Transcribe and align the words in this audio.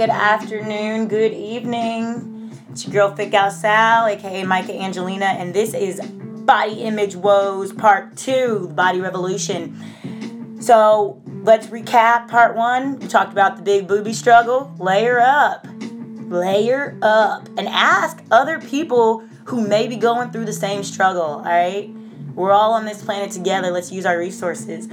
good 0.00 0.08
afternoon, 0.08 1.08
good 1.08 1.34
evening. 1.34 2.50
It's 2.70 2.86
your 2.86 2.92
girl 3.08 3.14
Fit 3.14 3.30
Gal 3.30 3.50
Sal, 3.50 4.06
aka 4.06 4.44
Micah 4.44 4.74
Angelina, 4.74 5.26
and 5.26 5.52
this 5.52 5.74
is 5.74 6.00
Body 6.00 6.80
Image 6.84 7.16
Woes 7.16 7.70
Part 7.74 8.16
2, 8.16 8.68
the 8.68 8.72
Body 8.72 8.98
Revolution. 9.02 10.58
So 10.58 11.20
let's 11.42 11.66
recap 11.66 12.28
part 12.28 12.56
one. 12.56 12.98
We 12.98 13.08
talked 13.08 13.32
about 13.32 13.58
the 13.58 13.62
big 13.62 13.86
booby 13.86 14.14
struggle. 14.14 14.74
Layer 14.78 15.20
up. 15.20 15.66
Layer 16.30 16.96
up. 17.02 17.48
And 17.58 17.68
ask 17.68 18.22
other 18.30 18.58
people 18.58 19.22
who 19.44 19.68
may 19.68 19.86
be 19.86 19.96
going 19.96 20.30
through 20.30 20.46
the 20.46 20.54
same 20.54 20.82
struggle, 20.82 21.42
alright? 21.44 21.90
We're 22.34 22.52
all 22.52 22.72
on 22.72 22.86
this 22.86 23.04
planet 23.04 23.32
together. 23.32 23.70
Let's 23.70 23.92
use 23.92 24.06
our 24.06 24.16
resources. 24.16 24.88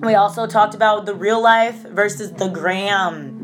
We 0.00 0.16
also 0.16 0.46
talked 0.46 0.74
about 0.74 1.06
the 1.06 1.14
real 1.14 1.40
life 1.40 1.76
versus 1.76 2.32
the 2.32 2.48
gram. 2.48 3.37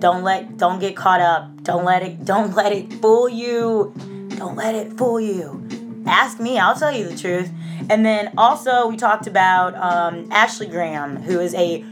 Don't 0.00 0.24
let 0.24 0.56
don't 0.56 0.80
get 0.80 0.96
caught 0.96 1.20
up. 1.20 1.62
Don't 1.62 1.84
let 1.84 2.02
it 2.02 2.24
don't 2.24 2.54
let 2.54 2.72
it 2.72 2.92
fool 2.94 3.28
you. 3.28 3.92
Don't 4.36 4.56
let 4.56 4.74
it 4.74 4.96
fool 4.96 5.20
you. 5.20 5.66
Ask 6.06 6.40
me, 6.40 6.58
I'll 6.58 6.74
tell 6.74 6.90
you 6.90 7.08
the 7.08 7.16
truth. 7.16 7.50
And 7.90 8.04
then 8.04 8.32
also 8.38 8.88
we 8.88 8.96
talked 8.96 9.26
about 9.26 9.74
um, 9.74 10.30
Ashley 10.32 10.66
Graham, 10.66 11.16
who 11.16 11.40
is 11.40 11.54
a 11.54 11.84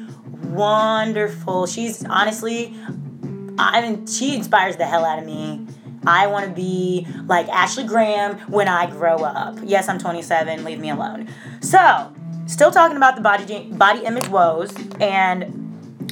wonderful. 0.45 1.67
She's 1.67 2.05
honestly, 2.05 2.75
I 3.59 3.83
mean, 3.83 4.07
she 4.07 4.35
inspires 4.35 4.77
the 4.77 4.87
hell 4.87 5.05
out 5.05 5.19
of 5.19 5.27
me. 5.27 5.67
I 6.07 6.27
want 6.29 6.47
to 6.47 6.53
be 6.53 7.07
like 7.27 7.49
Ashley 7.49 7.85
Graham 7.85 8.39
when 8.51 8.69
I 8.69 8.91
grow 8.91 9.19
up. 9.19 9.59
Yes, 9.63 9.89
I'm 9.89 9.99
27. 9.99 10.65
Leave 10.65 10.79
me 10.79 10.91
alone. 10.91 11.29
So 11.61 12.15
still 12.47 12.71
talking 12.71 12.97
about 12.97 13.17
the 13.17 13.21
body 13.21 13.65
body 13.73 14.05
image 14.07 14.29
woes 14.29 14.73
and 15.01 15.68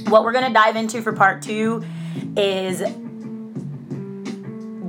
what 0.08 0.24
we're 0.24 0.32
going 0.32 0.46
to 0.46 0.52
dive 0.52 0.76
into 0.76 1.02
for 1.02 1.12
part 1.12 1.42
2 1.42 1.84
is 2.36 2.82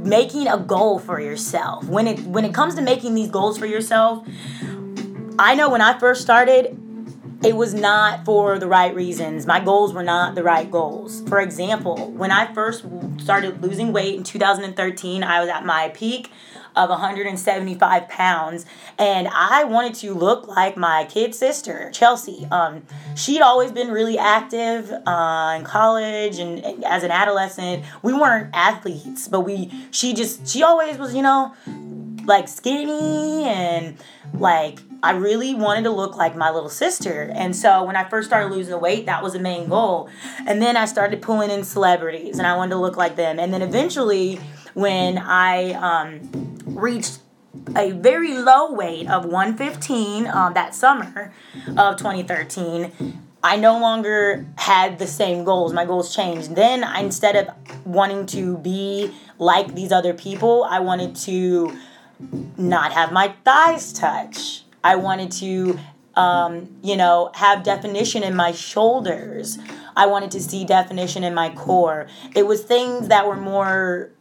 making 0.08 0.48
a 0.48 0.58
goal 0.58 1.00
for 1.00 1.20
yourself. 1.20 1.86
When 1.86 2.08
it 2.08 2.20
when 2.22 2.46
it 2.46 2.54
comes 2.54 2.76
to 2.76 2.82
making 2.82 3.16
these 3.16 3.30
goals 3.30 3.58
for 3.58 3.66
yourself, 3.66 4.28
I 5.38 5.56
know 5.56 5.70
when 5.70 5.82
I 5.82 6.00
first 6.00 6.22
started 6.22 6.80
it 7.44 7.56
was 7.56 7.74
not 7.74 8.26
for 8.26 8.58
the 8.58 8.68
right 8.68 8.94
reasons. 8.96 9.46
My 9.46 9.60
goals 9.60 9.94
were 9.94 10.04
not 10.04 10.34
the 10.34 10.42
right 10.42 10.70
goals. 10.70 11.22
For 11.28 11.40
example, 11.40 12.12
when 12.12 12.32
I 12.32 12.52
first 12.54 12.84
started 13.20 13.62
losing 13.62 13.94
weight 13.94 14.16
in 14.16 14.24
2013, 14.24 15.24
I 15.24 15.40
was 15.40 15.50
at 15.50 15.64
my 15.64 15.90
peak 15.90 16.32
of 16.78 16.90
175 16.90 18.08
pounds, 18.10 18.66
and 18.98 19.28
I 19.28 19.64
wanted 19.64 19.96
to 19.96 20.14
look 20.14 20.48
like 20.48 20.78
my 20.78 21.06
kid 21.10 21.36
sister, 21.36 21.90
Chelsea. 21.92 22.48
Um, 22.52 22.84
she'd 23.16 23.42
always 23.42 23.72
been 23.72 23.90
really 23.90 24.18
active 24.18 24.92
uh, 25.06 25.56
in 25.58 25.66
college 25.66 26.40
and, 26.40 26.60
and 26.60 26.84
as 26.86 27.04
an 27.04 27.12
adolescent. 27.12 27.84
We 28.04 28.14
weren't 28.14 28.50
athletes, 28.54 29.28
but 29.28 29.42
we 29.42 29.72
she 29.92 30.14
just 30.14 30.48
she 30.48 30.64
always 30.64 30.98
was, 30.98 31.14
you 31.16 31.22
know, 31.22 31.54
like 32.26 32.48
skinny 32.48 33.46
and 33.46 33.98
like 34.34 34.80
I 35.04 35.12
really 35.12 35.54
wanted 35.54 35.84
to 35.84 35.92
look 35.92 36.18
like 36.18 36.36
my 36.36 36.50
little 36.50 36.70
sister. 36.70 37.32
And 37.34 37.56
so 37.56 37.84
when 37.84 37.96
I 37.96 38.08
first 38.10 38.28
started 38.28 38.54
losing 38.54 38.72
the 38.72 38.78
weight, 38.78 39.06
that 39.06 39.22
was 39.22 39.34
the 39.34 39.40
main 39.40 39.70
goal. 39.70 40.10
And 40.46 40.62
then 40.62 40.76
I 40.76 40.86
started 40.86 41.22
pulling 41.22 41.52
in 41.52 41.64
celebrities 41.64 42.40
and 42.40 42.48
I 42.48 42.56
wanted 42.56 42.72
to 42.72 42.78
look 42.82 42.98
like 42.98 43.16
them. 43.16 43.40
And 43.40 43.54
then 43.54 43.62
eventually 43.62 44.40
when 44.78 45.18
I 45.18 45.72
um, 45.72 46.56
reached 46.66 47.18
a 47.76 47.92
very 47.94 48.38
low 48.38 48.72
weight 48.74 49.10
of 49.10 49.26
115 49.26 50.28
um, 50.28 50.54
that 50.54 50.76
summer 50.76 51.34
of 51.76 51.98
2013 51.98 53.20
i 53.44 53.56
no 53.56 53.80
longer 53.80 54.46
had 54.58 55.00
the 55.00 55.08
same 55.08 55.44
goals. 55.44 55.74
My 55.74 55.86
goals 55.86 56.16
changed. 56.16 56.56
Then 56.56 56.84
I, 56.84 57.00
instead 57.00 57.36
of 57.36 57.50
wanting 57.86 58.28
to 58.28 58.58
be 58.60 59.12
like 59.40 59.74
these 59.74 59.92
other 59.92 60.14
people 60.14 60.64
i 60.70 60.80
wanted 60.80 61.16
to 61.28 61.76
not 62.58 62.94
have 62.94 63.12
my 63.12 63.34
thighs 63.44 63.92
touch. 63.94 64.64
I 64.84 64.96
wanted 64.96 65.32
to 65.34 65.80
um, 66.16 66.76
you 66.84 66.96
know 66.96 67.32
have 67.34 67.64
definition 67.64 68.22
in 68.24 68.36
my 68.36 68.52
shoulders. 68.52 69.58
I 69.96 70.06
wanted 70.06 70.30
to 70.32 70.40
see 70.40 70.66
definition 70.66 71.24
in 71.24 71.34
my 71.34 71.50
core. 71.50 72.08
It 72.36 72.46
was 72.46 72.64
things 72.64 73.08
that 73.08 73.26
were 73.28 73.36
more 73.36 74.12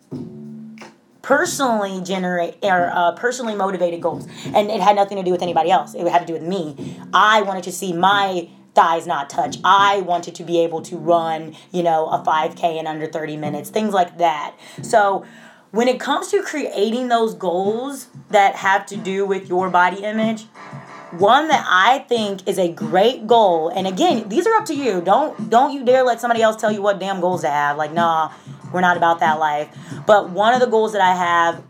personally 1.26 2.00
generate 2.02 2.54
or 2.62 2.88
uh, 2.94 3.10
personally 3.16 3.56
motivated 3.56 4.00
goals. 4.00 4.28
And 4.54 4.70
it 4.70 4.80
had 4.80 4.94
nothing 4.94 5.18
to 5.18 5.24
do 5.24 5.32
with 5.32 5.42
anybody 5.42 5.72
else. 5.72 5.92
It 5.92 6.06
had 6.06 6.20
to 6.20 6.26
do 6.26 6.34
with 6.34 6.44
me. 6.44 6.96
I 7.12 7.42
wanted 7.42 7.64
to 7.64 7.72
see 7.72 7.92
my 7.92 8.48
thighs 8.76 9.08
not 9.08 9.28
touch. 9.28 9.56
I 9.64 10.02
wanted 10.02 10.36
to 10.36 10.44
be 10.44 10.60
able 10.60 10.82
to 10.82 10.96
run 10.96 11.56
you 11.72 11.82
know 11.82 12.06
a 12.06 12.22
5k 12.22 12.78
in 12.78 12.86
under 12.86 13.08
30 13.08 13.38
minutes 13.38 13.70
things 13.70 13.92
like 13.92 14.18
that. 14.18 14.54
So 14.82 15.26
when 15.72 15.88
it 15.88 15.98
comes 15.98 16.28
to 16.28 16.42
creating 16.42 17.08
those 17.08 17.34
goals 17.34 18.06
that 18.30 18.54
have 18.54 18.86
to 18.86 18.96
do 18.96 19.26
with 19.26 19.48
your 19.48 19.68
body 19.68 20.04
image 20.04 20.44
one 21.12 21.48
that 21.48 21.64
I 21.68 22.00
think 22.00 22.46
is 22.48 22.58
a 22.58 22.70
great 22.70 23.26
goal, 23.26 23.68
and 23.68 23.86
again, 23.86 24.28
these 24.28 24.46
are 24.46 24.54
up 24.54 24.66
to 24.66 24.74
you. 24.74 25.00
Don't 25.00 25.48
don't 25.48 25.72
you 25.72 25.84
dare 25.84 26.02
let 26.02 26.20
somebody 26.20 26.42
else 26.42 26.56
tell 26.56 26.72
you 26.72 26.82
what 26.82 26.98
damn 26.98 27.20
goals 27.20 27.42
to 27.42 27.48
have. 27.48 27.76
Like, 27.76 27.92
nah, 27.92 28.32
we're 28.72 28.80
not 28.80 28.96
about 28.96 29.20
that 29.20 29.38
life. 29.38 29.68
But 30.06 30.30
one 30.30 30.54
of 30.54 30.60
the 30.60 30.66
goals 30.66 30.92
that 30.92 31.02
I 31.02 31.14
have 31.14 31.64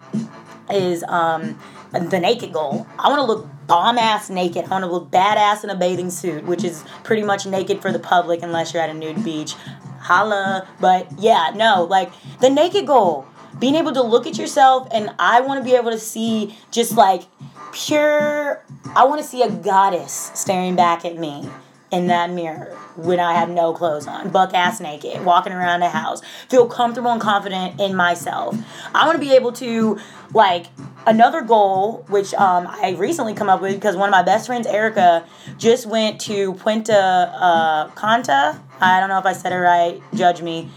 is 0.70 1.04
um, 1.04 1.58
the 1.92 2.20
naked 2.20 2.52
goal. 2.52 2.86
I 2.98 3.08
want 3.08 3.20
to 3.20 3.26
look 3.26 3.46
bomb 3.66 3.98
ass 3.98 4.30
naked. 4.30 4.64
I 4.64 4.68
want 4.68 4.84
to 4.84 4.90
look 4.90 5.10
badass 5.10 5.64
in 5.64 5.70
a 5.70 5.76
bathing 5.76 6.10
suit, 6.10 6.44
which 6.44 6.64
is 6.64 6.84
pretty 7.04 7.22
much 7.22 7.46
naked 7.46 7.82
for 7.82 7.92
the 7.92 7.98
public 7.98 8.42
unless 8.42 8.72
you're 8.72 8.82
at 8.82 8.90
a 8.90 8.94
nude 8.94 9.24
beach. 9.24 9.54
Holla. 10.00 10.68
But 10.80 11.08
yeah, 11.18 11.52
no, 11.54 11.84
like 11.84 12.12
the 12.40 12.50
naked 12.50 12.86
goal. 12.86 13.26
Being 13.58 13.76
able 13.76 13.92
to 13.92 14.02
look 14.02 14.26
at 14.26 14.36
yourself, 14.36 14.86
and 14.92 15.14
I 15.18 15.40
want 15.40 15.64
to 15.64 15.64
be 15.64 15.74
able 15.76 15.90
to 15.90 15.98
see 15.98 16.54
just 16.70 16.94
like 16.94 17.22
pure, 17.72 18.62
I 18.94 19.04
want 19.04 19.22
to 19.22 19.26
see 19.26 19.40
a 19.40 19.50
goddess 19.50 20.30
staring 20.34 20.76
back 20.76 21.06
at 21.06 21.16
me 21.16 21.48
in 21.90 22.08
that 22.08 22.28
mirror 22.28 22.76
when 22.96 23.20
I 23.20 23.34
have 23.34 23.48
no 23.48 23.72
clothes 23.72 24.06
on, 24.06 24.30
buck 24.30 24.54
ass 24.54 24.80
naked, 24.80 25.24
walking 25.24 25.52
around 25.52 25.80
the 25.80 25.88
house, 25.88 26.22
feel 26.48 26.66
comfortable 26.66 27.10
and 27.10 27.20
confident 27.20 27.80
in 27.80 27.94
myself. 27.94 28.56
I 28.94 29.06
want 29.06 29.20
to 29.20 29.24
be 29.24 29.34
able 29.34 29.52
to, 29.52 29.98
like, 30.32 30.66
another 31.06 31.42
goal, 31.42 32.04
which 32.08 32.34
um, 32.34 32.66
I 32.66 32.96
recently 32.98 33.34
come 33.34 33.48
up 33.48 33.60
with 33.60 33.74
because 33.74 33.96
one 33.96 34.08
of 34.08 34.12
my 34.12 34.22
best 34.22 34.46
friends, 34.46 34.66
Erica, 34.66 35.24
just 35.58 35.86
went 35.86 36.20
to 36.22 36.54
Puente 36.54 36.90
uh. 36.90 37.88
I 38.78 39.00
don't 39.00 39.08
know 39.08 39.18
if 39.18 39.26
I 39.26 39.32
said 39.32 39.52
it 39.52 39.56
right, 39.56 40.02
judge 40.14 40.42
me 40.42 40.70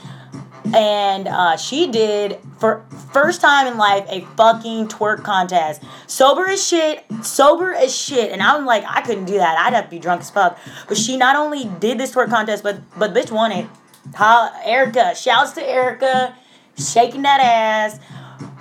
and 0.74 1.28
uh, 1.28 1.58
she 1.58 1.88
did 1.88 2.40
for 2.58 2.86
first 3.12 3.42
time 3.42 3.68
in 3.68 3.78
life 3.78 4.06
a 4.10 4.22
fucking 4.36 4.88
twerk 4.88 5.24
contest. 5.24 5.84
Sober 6.08 6.46
as 6.48 6.66
shit, 6.66 7.06
sober 7.22 7.74
as 7.74 7.96
shit, 7.96 8.32
and 8.32 8.42
I'm 8.42 8.66
like, 8.66 8.84
I 8.88 9.02
couldn't 9.02 9.26
do 9.26 9.38
that. 9.38 9.58
I'd 9.58 9.74
have 9.74 9.86
to 9.86 9.90
be 9.90 10.00
drunk 10.00 10.22
as 10.22 10.30
fuck. 10.30 10.58
But 10.88 10.98
she 10.98 11.18
not 11.18 11.36
only 11.36 11.66
did 11.80 11.98
this 11.98 12.14
twerk 12.14 12.30
contest, 12.30 12.64
but 12.64 12.82
but 12.98 13.14
bitch 13.14 13.32
won 13.32 13.52
it. 13.52 13.68
Ha, 14.16 14.62
Erica, 14.64 15.16
shouts 15.16 15.52
to 15.54 15.64
Erica, 15.64 16.36
shaking 16.78 17.24
that 17.24 17.40
ass. 17.42 18.00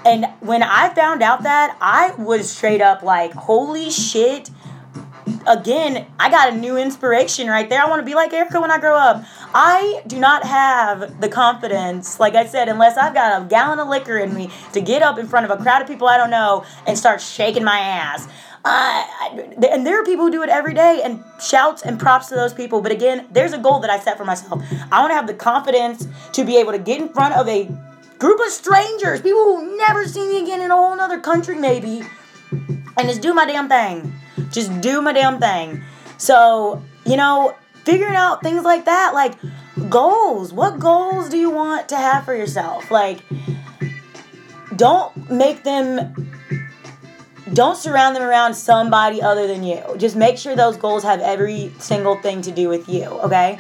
And 0.04 0.26
when 0.40 0.62
I 0.62 0.92
found 0.94 1.22
out 1.22 1.42
that, 1.42 1.76
I 1.80 2.14
was 2.20 2.50
straight 2.50 2.80
up 2.80 3.02
like, 3.02 3.32
holy 3.32 3.90
shit 3.90 4.50
again, 5.48 6.06
I 6.20 6.30
got 6.30 6.52
a 6.52 6.56
new 6.56 6.76
inspiration 6.76 7.48
right 7.48 7.68
there. 7.68 7.82
I 7.82 7.88
want 7.88 8.00
to 8.00 8.06
be 8.06 8.14
like 8.14 8.32
Erica 8.32 8.60
when 8.60 8.70
I 8.70 8.78
grow 8.78 8.96
up. 8.96 9.24
I 9.54 10.02
do 10.06 10.20
not 10.20 10.44
have 10.44 11.20
the 11.20 11.28
confidence, 11.28 12.20
like 12.20 12.34
I 12.34 12.46
said, 12.46 12.68
unless 12.68 12.96
I've 12.96 13.14
got 13.14 13.42
a 13.42 13.44
gallon 13.46 13.78
of 13.78 13.88
liquor 13.88 14.18
in 14.18 14.34
me 14.34 14.50
to 14.74 14.80
get 14.80 15.02
up 15.02 15.18
in 15.18 15.26
front 15.26 15.50
of 15.50 15.58
a 15.58 15.62
crowd 15.62 15.82
of 15.82 15.88
people 15.88 16.06
I 16.06 16.16
don't 16.16 16.30
know 16.30 16.64
and 16.86 16.96
start 16.96 17.20
shaking 17.20 17.64
my 17.64 17.78
ass. 17.78 18.28
And 18.64 19.86
there 19.86 20.00
are 20.00 20.04
people 20.04 20.26
who 20.26 20.30
do 20.30 20.42
it 20.42 20.50
every 20.50 20.74
day, 20.74 21.00
and 21.02 21.24
shouts 21.40 21.82
and 21.82 21.98
props 21.98 22.28
to 22.28 22.34
those 22.34 22.52
people. 22.52 22.82
But 22.82 22.92
again, 22.92 23.26
there's 23.30 23.54
a 23.54 23.58
goal 23.58 23.80
that 23.80 23.90
I 23.90 23.98
set 23.98 24.18
for 24.18 24.24
myself. 24.24 24.62
I 24.92 25.00
want 25.00 25.10
to 25.10 25.14
have 25.14 25.26
the 25.26 25.34
confidence 25.34 26.06
to 26.32 26.44
be 26.44 26.58
able 26.58 26.72
to 26.72 26.78
get 26.78 27.00
in 27.00 27.08
front 27.08 27.34
of 27.34 27.48
a 27.48 27.70
group 28.18 28.40
of 28.40 28.48
strangers, 28.48 29.22
people 29.22 29.56
who 29.56 29.76
never 29.76 30.06
see 30.06 30.26
me 30.28 30.42
again 30.42 30.60
in 30.60 30.70
a 30.70 30.76
whole 30.76 31.00
other 31.00 31.20
country, 31.20 31.54
maybe, 31.54 32.02
and 32.50 33.08
just 33.08 33.22
do 33.22 33.32
my 33.32 33.46
damn 33.46 33.68
thing. 33.68 34.12
Just 34.50 34.80
do 34.80 35.02
my 35.02 35.12
damn 35.12 35.38
thing. 35.38 35.82
So, 36.16 36.82
you 37.04 37.16
know, 37.16 37.54
figuring 37.84 38.16
out 38.16 38.42
things 38.42 38.64
like 38.64 38.84
that, 38.86 39.14
like 39.14 39.34
goals. 39.88 40.52
What 40.52 40.78
goals 40.78 41.28
do 41.28 41.38
you 41.38 41.50
want 41.50 41.88
to 41.90 41.96
have 41.96 42.24
for 42.24 42.34
yourself? 42.34 42.90
Like, 42.90 43.20
don't 44.76 45.30
make 45.30 45.64
them 45.64 46.14
don't 47.52 47.76
surround 47.76 48.14
them 48.14 48.22
around 48.22 48.54
somebody 48.54 49.22
other 49.22 49.46
than 49.46 49.62
you. 49.62 49.82
Just 49.96 50.16
make 50.16 50.36
sure 50.36 50.54
those 50.54 50.76
goals 50.76 51.02
have 51.02 51.20
every 51.20 51.72
single 51.78 52.16
thing 52.16 52.42
to 52.42 52.50
do 52.50 52.68
with 52.68 52.88
you, 52.88 53.04
okay? 53.04 53.58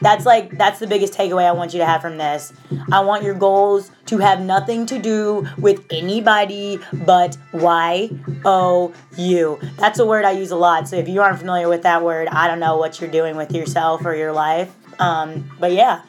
That's 0.00 0.24
like 0.24 0.56
that's 0.56 0.78
the 0.78 0.86
biggest 0.86 1.12
takeaway 1.14 1.46
I 1.46 1.52
want 1.52 1.72
you 1.72 1.78
to 1.80 1.86
have 1.86 2.00
from 2.00 2.16
this. 2.16 2.52
I 2.90 3.00
want 3.00 3.22
your 3.22 3.34
goals 3.34 3.90
to 4.06 4.18
have 4.18 4.40
nothing 4.40 4.86
to 4.86 4.98
do 4.98 5.46
with 5.58 5.84
anybody 5.90 6.78
but 6.92 7.36
Y 7.52 8.10
O 8.44 8.92
U. 9.16 9.58
That's 9.76 9.98
a 9.98 10.06
word 10.06 10.24
I 10.24 10.32
use 10.32 10.50
a 10.50 10.56
lot. 10.56 10.88
So 10.88 10.96
if 10.96 11.08
you 11.08 11.20
aren't 11.20 11.38
familiar 11.38 11.68
with 11.68 11.82
that 11.82 12.02
word, 12.02 12.28
I 12.28 12.48
don't 12.48 12.60
know 12.60 12.76
what 12.76 13.00
you're 13.00 13.10
doing 13.10 13.36
with 13.36 13.52
yourself 13.52 14.04
or 14.04 14.14
your 14.14 14.32
life. 14.32 14.74
Um, 14.98 15.50
but 15.58 15.72
yeah. 15.72 16.02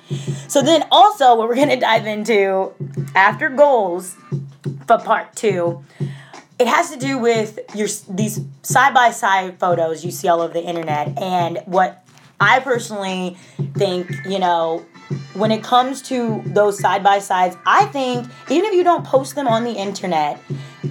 So 0.47 0.61
then 0.61 0.85
also 0.91 1.35
what 1.35 1.47
we're 1.47 1.55
gonna 1.55 1.79
dive 1.79 2.05
into 2.05 2.73
after 3.15 3.49
goals 3.49 4.15
for 4.88 4.99
part 4.99 5.35
two, 5.35 5.83
it 6.59 6.67
has 6.67 6.91
to 6.91 6.97
do 6.97 7.17
with 7.17 7.59
your 7.73 7.88
these 8.09 8.39
side 8.61 8.93
by 8.93 9.11
side 9.11 9.59
photos 9.59 10.05
you 10.05 10.11
see 10.11 10.27
all 10.27 10.41
over 10.41 10.53
the 10.53 10.63
internet 10.63 11.17
and 11.19 11.59
what 11.65 12.05
I 12.41 12.59
personally 12.59 13.38
think, 13.75 14.11
you 14.25 14.39
know, 14.39 14.83
when 15.35 15.51
it 15.51 15.63
comes 15.63 16.01
to 16.03 16.41
those 16.47 16.79
side 16.79 17.03
by 17.03 17.19
sides, 17.19 17.55
I 17.67 17.85
think 17.85 18.27
even 18.49 18.65
if 18.65 18.73
you 18.73 18.83
don't 18.83 19.05
post 19.05 19.35
them 19.35 19.47
on 19.47 19.63
the 19.63 19.71
internet, 19.71 20.41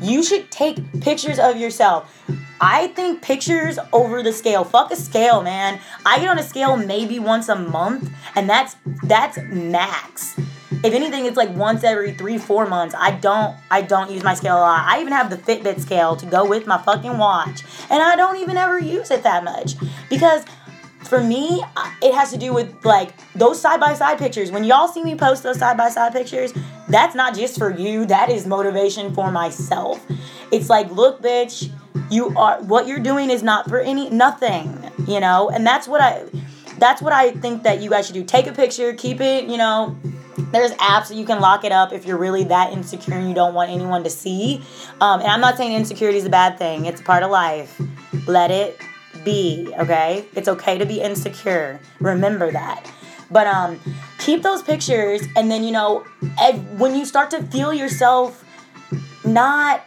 you 0.00 0.22
should 0.22 0.50
take 0.52 0.78
pictures 1.00 1.40
of 1.40 1.56
yourself. 1.56 2.22
I 2.60 2.88
think 2.88 3.20
pictures 3.20 3.78
over 3.92 4.22
the 4.22 4.32
scale. 4.32 4.62
Fuck 4.62 4.92
a 4.92 4.96
scale, 4.96 5.42
man. 5.42 5.80
I 6.06 6.20
get 6.20 6.28
on 6.28 6.38
a 6.38 6.42
scale 6.42 6.76
maybe 6.76 7.18
once 7.18 7.48
a 7.48 7.56
month, 7.56 8.10
and 8.36 8.48
that's 8.48 8.76
that's 9.02 9.38
max. 9.48 10.38
If 10.82 10.94
anything, 10.94 11.26
it's 11.26 11.36
like 11.36 11.54
once 11.54 11.84
every 11.84 12.12
three, 12.12 12.38
four 12.38 12.66
months. 12.66 12.94
I 12.96 13.10
don't 13.10 13.56
I 13.70 13.82
don't 13.82 14.10
use 14.10 14.22
my 14.22 14.34
scale 14.34 14.56
a 14.56 14.60
lot. 14.60 14.84
I 14.86 15.00
even 15.00 15.12
have 15.12 15.28
the 15.28 15.36
Fitbit 15.36 15.80
scale 15.80 16.16
to 16.16 16.26
go 16.26 16.44
with 16.44 16.66
my 16.66 16.78
fucking 16.78 17.18
watch. 17.18 17.64
And 17.90 18.02
I 18.02 18.16
don't 18.16 18.36
even 18.36 18.56
ever 18.56 18.78
use 18.78 19.10
it 19.10 19.22
that 19.24 19.44
much. 19.44 19.74
Because 20.08 20.44
for 21.10 21.22
me, 21.22 21.62
it 22.00 22.14
has 22.14 22.30
to 22.30 22.38
do 22.38 22.54
with 22.54 22.84
like 22.84 23.12
those 23.34 23.60
side 23.60 23.80
by 23.80 23.94
side 23.94 24.16
pictures. 24.16 24.52
When 24.52 24.62
y'all 24.62 24.86
see 24.86 25.02
me 25.02 25.16
post 25.16 25.42
those 25.42 25.58
side 25.58 25.76
by 25.76 25.90
side 25.90 26.12
pictures, 26.12 26.54
that's 26.88 27.16
not 27.16 27.34
just 27.34 27.58
for 27.58 27.76
you, 27.76 28.06
that 28.06 28.30
is 28.30 28.46
motivation 28.46 29.12
for 29.12 29.30
myself. 29.32 30.06
It's 30.52 30.70
like, 30.70 30.88
look, 30.92 31.20
bitch, 31.20 31.70
you 32.10 32.28
are 32.38 32.62
what 32.62 32.86
you're 32.86 33.00
doing 33.00 33.28
is 33.28 33.42
not 33.42 33.68
for 33.68 33.80
any 33.80 34.08
nothing, 34.08 34.72
you 35.06 35.18
know? 35.18 35.50
And 35.50 35.66
that's 35.66 35.88
what 35.88 36.00
I 36.00 36.24
that's 36.78 37.02
what 37.02 37.12
I 37.12 37.32
think 37.32 37.64
that 37.64 37.82
you 37.82 37.90
guys 37.90 38.06
should 38.06 38.14
do. 38.14 38.24
Take 38.24 38.46
a 38.46 38.52
picture, 38.52 38.94
keep 38.94 39.20
it, 39.20 39.48
you 39.48 39.58
know, 39.58 39.98
there's 40.52 40.70
apps 40.74 41.08
that 41.08 41.16
you 41.16 41.26
can 41.26 41.40
lock 41.40 41.64
it 41.64 41.72
up 41.72 41.92
if 41.92 42.06
you're 42.06 42.18
really 42.18 42.44
that 42.44 42.72
insecure 42.72 43.14
and 43.14 43.28
you 43.28 43.34
don't 43.34 43.52
want 43.52 43.70
anyone 43.70 44.04
to 44.04 44.10
see. 44.10 44.62
Um, 45.00 45.20
and 45.20 45.28
I'm 45.28 45.40
not 45.40 45.56
saying 45.56 45.72
insecurity 45.72 46.18
is 46.18 46.24
a 46.24 46.30
bad 46.30 46.56
thing, 46.56 46.86
it's 46.86 47.02
part 47.02 47.24
of 47.24 47.32
life. 47.32 47.80
Let 48.28 48.52
it 48.52 48.80
be, 49.24 49.72
okay? 49.78 50.24
It's 50.34 50.48
okay 50.48 50.78
to 50.78 50.86
be 50.86 51.00
insecure. 51.00 51.80
Remember 52.00 52.50
that. 52.50 52.90
But 53.30 53.46
um 53.46 53.80
keep 54.18 54.42
those 54.42 54.62
pictures 54.62 55.22
and 55.36 55.50
then 55.50 55.64
you 55.64 55.72
know, 55.72 56.00
when 56.76 56.94
you 56.94 57.04
start 57.04 57.30
to 57.30 57.42
feel 57.44 57.72
yourself 57.72 58.44
not 59.24 59.84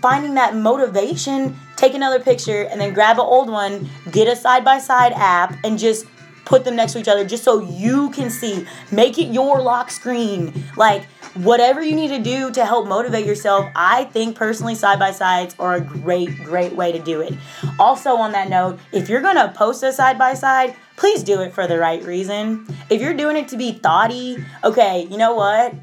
finding 0.00 0.34
that 0.34 0.56
motivation, 0.56 1.56
take 1.76 1.94
another 1.94 2.20
picture 2.20 2.62
and 2.64 2.80
then 2.80 2.94
grab 2.94 3.16
an 3.16 3.26
old 3.26 3.50
one, 3.50 3.88
get 4.10 4.28
a 4.28 4.36
side 4.36 4.64
by 4.64 4.78
side 4.78 5.12
app 5.14 5.56
and 5.64 5.78
just 5.78 6.06
put 6.44 6.64
them 6.64 6.74
next 6.76 6.94
to 6.94 6.98
each 6.98 7.08
other 7.08 7.24
just 7.24 7.44
so 7.44 7.60
you 7.60 8.10
can 8.10 8.30
see. 8.30 8.66
Make 8.90 9.18
it 9.18 9.32
your 9.32 9.60
lock 9.60 9.90
screen. 9.90 10.64
Like 10.76 11.04
whatever 11.34 11.82
you 11.82 11.94
need 11.94 12.08
to 12.08 12.18
do 12.18 12.50
to 12.50 12.64
help 12.64 12.88
motivate 12.88 13.26
yourself, 13.26 13.70
I 13.74 14.04
think 14.04 14.36
personally 14.36 14.74
side 14.74 14.98
by 14.98 15.12
sides 15.12 15.54
are 15.58 15.74
a 15.74 15.80
great, 15.80 16.36
great 16.44 16.74
way 16.74 16.92
to 16.92 16.98
do 16.98 17.20
it. 17.20 17.34
Also, 17.78 18.16
on 18.16 18.32
that 18.32 18.48
note, 18.48 18.78
if 18.92 19.08
you're 19.08 19.20
gonna 19.20 19.52
post 19.56 19.82
a 19.82 19.92
side 19.92 20.18
by 20.18 20.34
side, 20.34 20.74
please 20.96 21.22
do 21.22 21.40
it 21.40 21.52
for 21.52 21.66
the 21.66 21.78
right 21.78 22.02
reason. 22.02 22.66
If 22.88 23.00
you're 23.00 23.14
doing 23.14 23.36
it 23.36 23.48
to 23.48 23.56
be 23.56 23.72
thoughty, 23.72 24.44
okay, 24.64 25.06
you 25.10 25.16
know 25.16 25.34
what? 25.34 25.74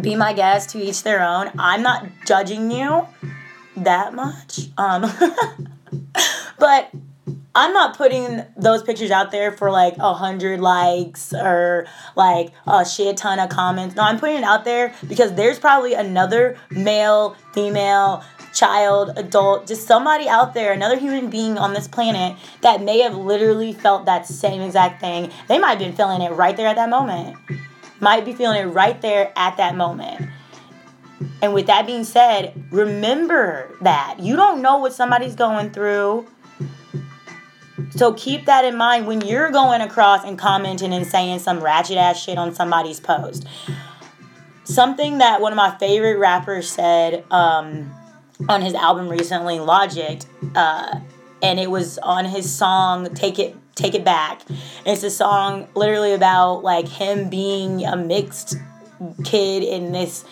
Be 0.00 0.14
my 0.14 0.32
guest 0.32 0.70
to 0.70 0.78
each 0.78 1.02
their 1.02 1.22
own. 1.22 1.50
I'm 1.58 1.82
not 1.82 2.06
judging 2.26 2.70
you 2.70 3.06
that 3.76 4.14
much. 4.14 4.68
Um, 4.76 5.10
but 6.58 6.90
I'm 7.56 7.72
not 7.72 7.96
putting 7.96 8.44
those 8.54 8.82
pictures 8.82 9.10
out 9.10 9.30
there 9.30 9.50
for 9.50 9.70
like 9.70 9.96
a 9.96 10.12
hundred 10.12 10.60
likes 10.60 11.32
or 11.32 11.86
like 12.14 12.52
a 12.66 12.84
shit 12.84 13.16
ton 13.16 13.38
of 13.38 13.48
comments. 13.48 13.96
No, 13.96 14.02
I'm 14.02 14.20
putting 14.20 14.36
it 14.36 14.44
out 14.44 14.66
there 14.66 14.94
because 15.08 15.32
there's 15.32 15.58
probably 15.58 15.94
another 15.94 16.58
male, 16.70 17.34
female, 17.54 18.22
child, 18.52 19.12
adult, 19.16 19.66
just 19.66 19.86
somebody 19.86 20.28
out 20.28 20.52
there, 20.52 20.74
another 20.74 20.98
human 20.98 21.30
being 21.30 21.56
on 21.56 21.72
this 21.72 21.88
planet 21.88 22.36
that 22.60 22.82
may 22.82 23.00
have 23.00 23.16
literally 23.16 23.72
felt 23.72 24.04
that 24.04 24.26
same 24.26 24.60
exact 24.60 25.00
thing. 25.00 25.30
They 25.48 25.58
might 25.58 25.70
have 25.70 25.78
been 25.78 25.94
feeling 25.94 26.20
it 26.20 26.32
right 26.32 26.54
there 26.58 26.66
at 26.66 26.76
that 26.76 26.90
moment. 26.90 27.38
Might 28.00 28.26
be 28.26 28.34
feeling 28.34 28.60
it 28.60 28.66
right 28.66 29.00
there 29.00 29.32
at 29.34 29.56
that 29.56 29.76
moment. 29.76 30.28
And 31.40 31.54
with 31.54 31.66
that 31.68 31.86
being 31.86 32.04
said, 32.04 32.52
remember 32.70 33.74
that 33.80 34.16
you 34.20 34.36
don't 34.36 34.60
know 34.60 34.76
what 34.76 34.92
somebody's 34.92 35.34
going 35.34 35.70
through. 35.70 36.26
So 37.90 38.12
keep 38.12 38.46
that 38.46 38.64
in 38.64 38.76
mind 38.76 39.06
when 39.06 39.20
you're 39.22 39.50
going 39.50 39.80
across 39.80 40.24
and 40.24 40.38
commenting 40.38 40.92
and 40.92 41.06
saying 41.06 41.38
some 41.38 41.60
ratchet 41.60 41.96
ass 41.96 42.22
shit 42.22 42.36
on 42.38 42.54
somebody's 42.54 43.00
post. 43.00 43.46
Something 44.64 45.18
that 45.18 45.40
one 45.40 45.52
of 45.52 45.56
my 45.56 45.76
favorite 45.78 46.18
rappers 46.18 46.68
said 46.68 47.24
um, 47.30 47.94
on 48.48 48.62
his 48.62 48.74
album 48.74 49.08
recently, 49.08 49.60
Logic, 49.60 50.20
uh, 50.54 51.00
and 51.42 51.60
it 51.60 51.70
was 51.70 51.98
on 51.98 52.24
his 52.24 52.52
song 52.52 53.14
"Take 53.14 53.38
It 53.38 53.56
Take 53.76 53.94
It 53.94 54.04
Back." 54.04 54.42
And 54.48 54.58
it's 54.86 55.04
a 55.04 55.10
song 55.10 55.68
literally 55.74 56.12
about 56.12 56.64
like 56.64 56.88
him 56.88 57.30
being 57.30 57.84
a 57.84 57.96
mixed 57.96 58.56
kid 59.24 59.62
in 59.62 59.92
this, 59.92 60.24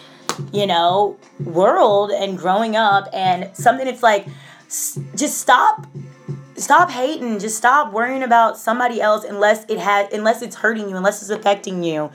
you 0.53 0.67
know, 0.67 1.17
world 1.39 2.11
and 2.11 2.37
growing 2.37 2.75
up, 2.77 3.09
and 3.13 3.57
something 3.57 3.87
that's 3.87 4.03
like, 4.03 4.27
just 4.69 5.39
stop 5.39 5.87
stop 6.57 6.91
hating. 6.91 7.39
Just 7.39 7.57
stop 7.57 7.93
worrying 7.93 8.23
about 8.23 8.59
somebody 8.59 9.01
else 9.01 9.25
unless 9.25 9.65
it 9.69 9.79
has 9.79 10.13
unless 10.13 10.43
it's 10.43 10.57
hurting 10.57 10.89
you 10.89 10.97
unless 10.97 11.23
it's 11.23 11.31
affecting 11.31 11.83
you. 11.83 12.11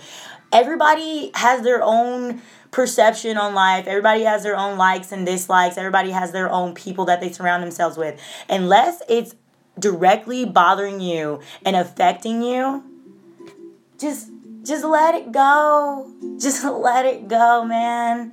Everybody 0.52 1.32
has 1.36 1.62
their 1.62 1.82
own 1.84 2.42
perception 2.72 3.38
on 3.38 3.54
life. 3.54 3.88
Everybody 3.88 4.24
has 4.24 4.44
their 4.44 4.58
own 4.58 4.78
likes 4.78 5.12
and 5.12 5.26
dislikes. 5.26 5.78
Everybody 5.78 6.12
has 6.12 6.32
their 6.32 6.50
own 6.50 6.74
people 6.74 7.06
that 7.06 7.22
they 7.22 7.32
surround 7.32 7.64
themselves 7.64 7.98
with. 7.98 8.20
Unless 8.50 9.02
it's 9.08 9.36
directly 9.78 10.46
bothering 10.46 11.00
you 11.00 11.42
and 11.66 11.76
affecting 11.76 12.42
you 12.42 12.84
just 14.00 14.30
just 14.64 14.84
let 14.84 15.16
it 15.16 15.32
go. 15.32 16.12
Just 16.40 16.64
let 16.66 17.06
it 17.06 17.28
go 17.28 17.64
man. 17.66 18.32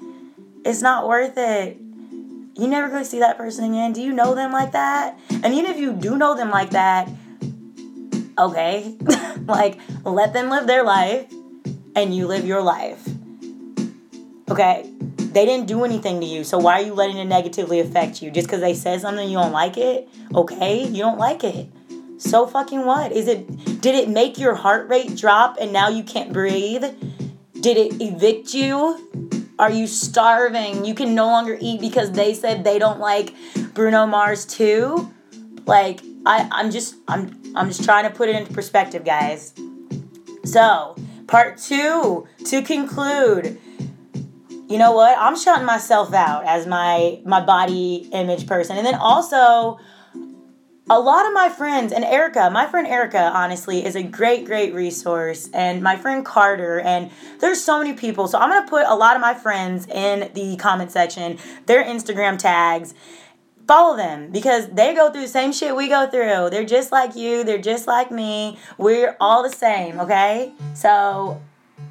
It's 0.64 0.82
not 0.82 1.06
worth 1.06 1.36
it 1.36 1.85
you 2.56 2.66
never 2.66 2.88
gonna 2.88 3.04
see 3.04 3.18
that 3.18 3.36
person 3.36 3.64
again. 3.64 3.92
Do 3.92 4.02
you 4.02 4.12
know 4.12 4.34
them 4.34 4.50
like 4.50 4.72
that? 4.72 5.18
And 5.30 5.54
even 5.54 5.70
if 5.70 5.78
you 5.78 5.92
do 5.92 6.16
know 6.16 6.34
them 6.34 6.50
like 6.50 6.70
that, 6.70 7.08
okay, 8.38 8.96
like 9.46 9.78
let 10.04 10.32
them 10.32 10.48
live 10.48 10.66
their 10.66 10.82
life 10.82 11.30
and 11.94 12.16
you 12.16 12.26
live 12.26 12.46
your 12.46 12.62
life. 12.62 13.06
Okay? 14.50 14.90
They 15.16 15.44
didn't 15.44 15.66
do 15.66 15.84
anything 15.84 16.20
to 16.20 16.26
you, 16.26 16.44
so 16.44 16.56
why 16.56 16.80
are 16.80 16.84
you 16.84 16.94
letting 16.94 17.18
it 17.18 17.26
negatively 17.26 17.80
affect 17.80 18.22
you? 18.22 18.30
Just 18.30 18.46
because 18.46 18.62
they 18.62 18.72
said 18.72 19.02
something 19.02 19.28
you 19.28 19.36
don't 19.36 19.52
like 19.52 19.76
it? 19.76 20.08
Okay, 20.34 20.84
you 20.84 21.02
don't 21.02 21.18
like 21.18 21.44
it. 21.44 21.68
So 22.16 22.46
fucking 22.46 22.86
what? 22.86 23.12
Is 23.12 23.28
it 23.28 23.80
did 23.82 23.94
it 23.94 24.08
make 24.08 24.38
your 24.38 24.54
heart 24.54 24.88
rate 24.88 25.14
drop 25.14 25.58
and 25.60 25.74
now 25.74 25.88
you 25.88 26.02
can't 26.02 26.32
breathe? 26.32 26.84
Did 27.60 27.76
it 27.76 28.00
evict 28.00 28.54
you? 28.54 29.35
Are 29.58 29.70
you 29.70 29.86
starving? 29.86 30.84
You 30.84 30.94
can 30.94 31.14
no 31.14 31.26
longer 31.26 31.56
eat 31.60 31.80
because 31.80 32.12
they 32.12 32.34
said 32.34 32.64
they 32.64 32.78
don't 32.78 33.00
like 33.00 33.34
Bruno 33.72 34.06
Mars 34.06 34.44
too? 34.44 35.12
Like 35.66 36.00
I 36.26 36.48
I'm 36.50 36.70
just 36.70 36.96
I'm 37.08 37.40
I'm 37.54 37.68
just 37.68 37.84
trying 37.84 38.04
to 38.04 38.10
put 38.10 38.28
it 38.28 38.36
into 38.36 38.52
perspective, 38.52 39.04
guys. 39.04 39.54
So, 40.44 40.94
part 41.26 41.58
2 41.58 42.28
to 42.44 42.62
conclude. 42.62 43.58
You 44.68 44.78
know 44.78 44.92
what? 44.92 45.16
I'm 45.18 45.36
shutting 45.36 45.64
myself 45.64 46.12
out 46.12 46.44
as 46.44 46.66
my 46.66 47.20
my 47.24 47.44
body 47.44 48.08
image 48.12 48.46
person. 48.46 48.76
And 48.76 48.84
then 48.84 48.96
also 48.96 49.78
a 50.88 51.00
lot 51.00 51.26
of 51.26 51.32
my 51.32 51.48
friends 51.48 51.92
and 51.92 52.04
Erica, 52.04 52.48
my 52.50 52.66
friend 52.66 52.86
Erica, 52.86 53.32
honestly, 53.34 53.84
is 53.84 53.96
a 53.96 54.04
great, 54.04 54.44
great 54.44 54.72
resource. 54.72 55.50
And 55.52 55.82
my 55.82 55.96
friend 55.96 56.24
Carter, 56.24 56.80
and 56.80 57.10
there's 57.40 57.62
so 57.62 57.78
many 57.78 57.92
people. 57.94 58.28
So 58.28 58.38
I'm 58.38 58.50
gonna 58.50 58.68
put 58.68 58.86
a 58.86 58.94
lot 58.94 59.16
of 59.16 59.20
my 59.20 59.34
friends 59.34 59.88
in 59.88 60.30
the 60.34 60.56
comment 60.56 60.92
section, 60.92 61.38
their 61.66 61.82
Instagram 61.82 62.38
tags. 62.38 62.94
Follow 63.66 63.96
them 63.96 64.30
because 64.30 64.68
they 64.68 64.94
go 64.94 65.10
through 65.10 65.22
the 65.22 65.28
same 65.28 65.52
shit 65.52 65.74
we 65.74 65.88
go 65.88 66.08
through. 66.08 66.50
They're 66.50 66.64
just 66.64 66.92
like 66.92 67.16
you, 67.16 67.42
they're 67.42 67.58
just 67.58 67.88
like 67.88 68.12
me. 68.12 68.56
We're 68.78 69.16
all 69.20 69.42
the 69.42 69.50
same, 69.50 69.98
okay? 69.98 70.52
So 70.74 71.42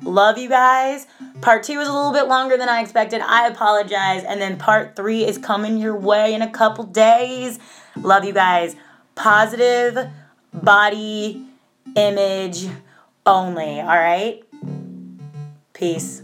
love 0.03 0.37
you 0.37 0.47
guys. 0.47 1.05
Part 1.41 1.63
two 1.63 1.77
is 1.81 1.89
a 1.89 1.93
little 1.93 2.13
bit 2.13 2.29
longer 2.29 2.55
than 2.55 2.69
I 2.69 2.79
expected. 2.79 3.19
I 3.19 3.47
apologize. 3.47 4.23
And 4.23 4.39
then 4.39 4.57
part 4.57 4.95
three 4.95 5.25
is 5.25 5.37
coming 5.37 5.77
your 5.77 5.97
way 5.97 6.33
in 6.33 6.41
a 6.41 6.49
couple 6.49 6.85
days. 6.85 7.59
Love 7.97 8.23
you 8.23 8.31
guys 8.31 8.77
positive 9.15 10.09
body 10.53 11.45
image 11.95 12.67
only, 13.25 13.79
all 13.79 13.87
right? 13.87 14.43
Peace. 15.73 16.21